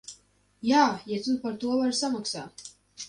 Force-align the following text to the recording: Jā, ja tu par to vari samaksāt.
Jā, 0.69 0.85
ja 1.11 1.19
tu 1.27 1.35
par 1.43 1.59
to 1.65 1.77
vari 1.83 1.99
samaksāt. 2.01 2.67